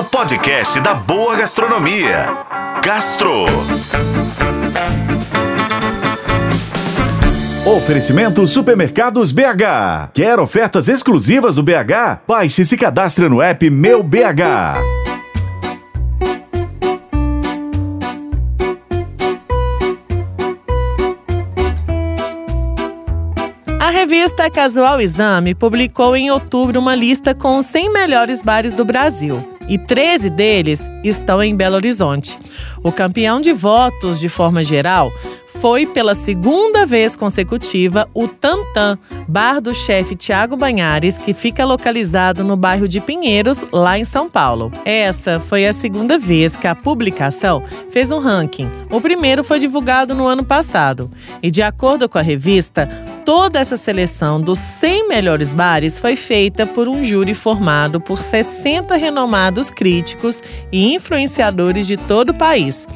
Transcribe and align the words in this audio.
o 0.00 0.04
podcast 0.04 0.80
da 0.80 0.94
boa 0.94 1.36
gastronomia. 1.36 2.32
Gastro. 2.82 3.44
Oferecimento 7.66 8.46
Supermercados 8.46 9.30
BH. 9.30 10.12
Quer 10.14 10.40
ofertas 10.40 10.88
exclusivas 10.88 11.54
do 11.56 11.62
BH? 11.62 12.22
Baixe 12.26 12.62
e 12.62 12.64
se 12.64 12.78
cadastre 12.78 13.28
no 13.28 13.42
app 13.42 13.68
Meu 13.68 14.02
BH. 14.02 14.78
A 23.78 23.90
revista 23.90 24.50
Casual 24.50 24.98
Exame 24.98 25.54
publicou 25.54 26.16
em 26.16 26.30
outubro 26.30 26.80
uma 26.80 26.94
lista 26.94 27.34
com 27.34 27.58
os 27.58 27.66
100 27.66 27.92
melhores 27.92 28.40
bares 28.40 28.72
do 28.72 28.84
Brasil. 28.86 29.49
E 29.70 29.78
13 29.78 30.28
deles 30.30 30.82
estão 31.04 31.40
em 31.40 31.54
Belo 31.54 31.76
Horizonte. 31.76 32.36
O 32.82 32.90
campeão 32.90 33.40
de 33.40 33.52
votos, 33.52 34.18
de 34.18 34.28
forma 34.28 34.64
geral, 34.64 35.12
foi 35.60 35.86
pela 35.86 36.14
segunda 36.14 36.84
vez 36.84 37.14
consecutiva 37.14 38.08
o 38.12 38.26
Tantan, 38.26 38.98
bar 39.28 39.60
do 39.60 39.72
chefe 39.72 40.16
Tiago 40.16 40.56
Banhares, 40.56 41.18
que 41.18 41.32
fica 41.32 41.64
localizado 41.64 42.42
no 42.42 42.56
bairro 42.56 42.88
de 42.88 43.00
Pinheiros, 43.00 43.58
lá 43.70 43.96
em 43.96 44.04
São 44.04 44.28
Paulo. 44.28 44.72
Essa 44.84 45.38
foi 45.38 45.66
a 45.66 45.72
segunda 45.72 46.18
vez 46.18 46.56
que 46.56 46.66
a 46.66 46.74
publicação 46.74 47.62
fez 47.90 48.10
um 48.10 48.18
ranking. 48.18 48.68
O 48.90 49.00
primeiro 49.00 49.44
foi 49.44 49.60
divulgado 49.60 50.16
no 50.16 50.26
ano 50.26 50.44
passado. 50.44 51.08
E 51.40 51.48
de 51.48 51.62
acordo 51.62 52.08
com 52.08 52.18
a 52.18 52.22
revista, 52.22 52.88
Toda 53.32 53.60
essa 53.60 53.76
seleção 53.76 54.40
dos 54.40 54.58
100 54.58 55.06
melhores 55.06 55.52
bares 55.54 56.00
foi 56.00 56.16
feita 56.16 56.66
por 56.66 56.88
um 56.88 57.04
júri 57.04 57.32
formado 57.32 58.00
por 58.00 58.20
60 58.20 58.96
renomados 58.96 59.70
críticos 59.70 60.42
e 60.72 60.92
influenciadores 60.96 61.86
de 61.86 61.96
todo 61.96 62.30
o 62.30 62.34
país. 62.34 62.88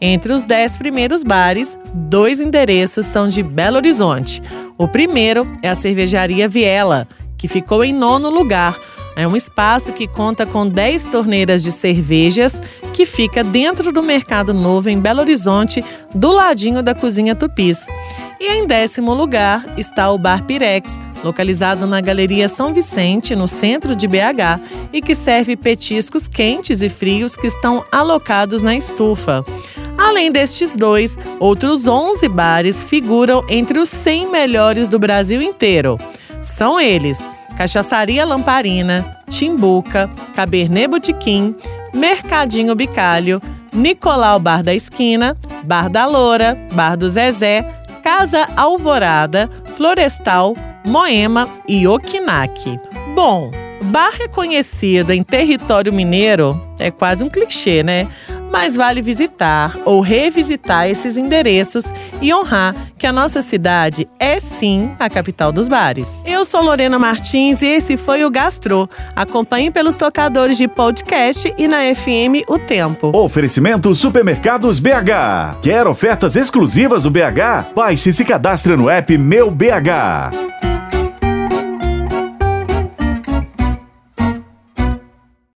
Entre 0.00 0.32
os 0.32 0.44
10 0.44 0.76
primeiros 0.76 1.24
bares, 1.24 1.76
dois 1.92 2.40
endereços 2.40 3.04
são 3.04 3.26
de 3.26 3.42
Belo 3.42 3.78
Horizonte. 3.78 4.40
O 4.78 4.86
primeiro 4.86 5.44
é 5.60 5.68
a 5.68 5.74
cervejaria 5.74 6.48
Viela, 6.48 7.08
que 7.36 7.48
ficou 7.48 7.82
em 7.82 7.92
nono 7.92 8.30
lugar. 8.30 8.78
É 9.16 9.26
um 9.26 9.34
espaço 9.34 9.92
que 9.92 10.06
conta 10.06 10.46
com 10.46 10.68
10 10.68 11.06
torneiras 11.06 11.64
de 11.64 11.72
cervejas, 11.72 12.62
que 12.94 13.04
fica 13.04 13.42
dentro 13.42 13.90
do 13.90 14.04
Mercado 14.04 14.54
Novo 14.54 14.88
em 14.88 15.00
Belo 15.00 15.20
Horizonte, 15.20 15.84
do 16.14 16.30
ladinho 16.30 16.80
da 16.80 16.94
Cozinha 16.94 17.34
Tupis. 17.34 17.88
E 18.40 18.48
em 18.48 18.66
décimo 18.66 19.12
lugar 19.12 19.66
está 19.76 20.10
o 20.10 20.16
Bar 20.16 20.44
Pirex, 20.44 20.98
localizado 21.22 21.86
na 21.86 22.00
Galeria 22.00 22.48
São 22.48 22.72
Vicente, 22.72 23.36
no 23.36 23.46
centro 23.46 23.94
de 23.94 24.08
BH, 24.08 24.58
e 24.94 25.02
que 25.02 25.14
serve 25.14 25.56
petiscos 25.56 26.26
quentes 26.26 26.80
e 26.80 26.88
frios 26.88 27.36
que 27.36 27.46
estão 27.46 27.84
alocados 27.92 28.62
na 28.62 28.74
estufa. 28.74 29.44
Além 29.98 30.32
destes 30.32 30.74
dois, 30.74 31.18
outros 31.38 31.86
11 31.86 32.26
bares 32.30 32.82
figuram 32.82 33.44
entre 33.46 33.78
os 33.78 33.90
100 33.90 34.30
melhores 34.30 34.88
do 34.88 34.98
Brasil 34.98 35.42
inteiro. 35.42 35.98
São 36.42 36.80
eles: 36.80 37.28
Cachaçaria 37.58 38.24
Lamparina, 38.24 39.18
Timbuca, 39.28 40.10
Cabernet 40.34 40.88
Botequim, 40.88 41.54
Mercadinho 41.92 42.74
Bicalho, 42.74 43.42
Nicolau 43.70 44.40
Bar 44.40 44.62
da 44.62 44.74
Esquina, 44.74 45.36
Bar 45.62 45.90
da 45.90 46.06
Loura, 46.06 46.56
Bar 46.72 46.96
do 46.96 47.10
Zezé, 47.10 47.79
Casa 48.20 48.46
Alvorada, 48.54 49.48
Florestal, 49.78 50.54
Moema 50.84 51.48
e 51.66 51.88
Okinaki. 51.88 52.78
Bom, 53.14 53.50
bar 53.84 54.12
reconhecida 54.12 55.16
em 55.16 55.22
território 55.22 55.90
mineiro 55.90 56.60
é 56.78 56.90
quase 56.90 57.24
um 57.24 57.30
clichê, 57.30 57.82
né? 57.82 58.06
mas 58.50 58.74
vale 58.74 59.00
visitar 59.00 59.74
ou 59.84 60.00
revisitar 60.00 60.88
esses 60.88 61.16
endereços 61.16 61.84
e 62.20 62.32
honrar 62.32 62.74
que 62.98 63.06
a 63.06 63.12
nossa 63.12 63.42
cidade 63.42 64.08
é 64.18 64.40
sim 64.40 64.92
a 64.98 65.08
capital 65.08 65.52
dos 65.52 65.68
bares. 65.68 66.08
Eu 66.24 66.44
sou 66.44 66.62
Lorena 66.62 66.98
Martins 66.98 67.62
e 67.62 67.66
esse 67.66 67.96
foi 67.96 68.24
o 68.24 68.30
Gastro. 68.30 68.88
Acompanhe 69.16 69.70
pelos 69.70 69.96
tocadores 69.96 70.56
de 70.56 70.68
podcast 70.68 71.52
e 71.56 71.66
na 71.66 71.78
FM 71.94 72.48
O 72.48 72.58
Tempo. 72.58 73.16
Oferecimento 73.16 73.94
Supermercados 73.94 74.78
BH. 74.78 75.60
Quer 75.62 75.86
ofertas 75.86 76.36
exclusivas 76.36 77.02
do 77.02 77.10
BH? 77.10 77.72
Baixe 77.74 78.10
e 78.10 78.12
se 78.12 78.24
cadastre 78.24 78.76
no 78.76 78.88
app 78.88 79.16
Meu 79.16 79.50
BH. 79.50 80.59